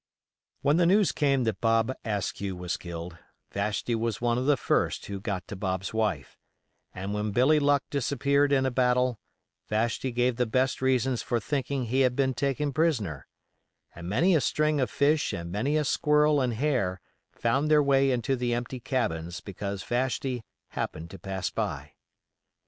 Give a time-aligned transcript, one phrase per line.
[0.63, 3.17] When the news came that Bob Askew was killed,
[3.51, 6.39] Vashti was one of the first who got to Bob's wife;
[6.91, 9.19] and when Billy Luck disappeared in a battle,
[9.67, 13.27] Vashti gave the best reasons for thinking he had been taken prisoner;
[13.93, 16.99] and many a string of fish and many a squirrel and hare
[17.31, 21.91] found their way into the empty cabins because Vashti "happened to pass by."